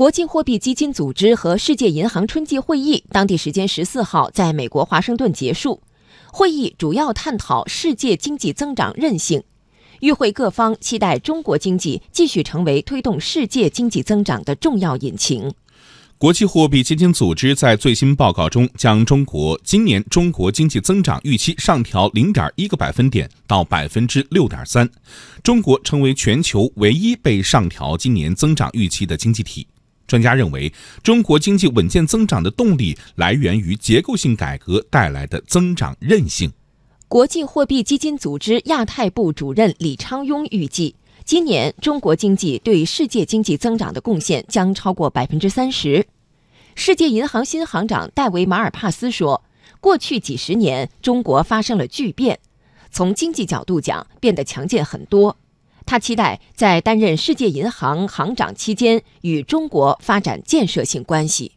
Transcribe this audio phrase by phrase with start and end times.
[0.00, 5.82] 国际货币基金组织和世界银行春季会议当地时间十四号在美国华盛顿结束。
[6.32, 9.42] 会议主要探讨世界经济增长韧性，
[10.00, 15.52] 与会各方期待中国经济继续成为推动世界经济增长的重要引擎。
[16.16, 24.88] 国际货币基金组织在最新报告中，将中国今年中国经济增长预期上调零点一个百分点到百分之六点三，
[25.42, 29.66] 中国成为全球唯一被上调今年增长预期的经济体。
[30.10, 30.72] 专家认为，
[31.04, 36.50] 中国经济稳健增长的动力来源于结构性改革带来的增长韧性。
[37.06, 40.96] 国际货币基金组织亚太部主任李昌镛预计。
[41.24, 46.04] 今年中国经济对世界经济增长的贡献将超过百分之三十。
[46.74, 49.44] 世界银行新行长戴维·马尔帕斯说
[49.78, 52.40] ：“过去几十年，中国发生了巨变，
[52.90, 55.36] 从经济角度讲，变得强健很多。
[55.90, 61.50] 他期待在担任世界银行行长期间与中国发展建设性关系。”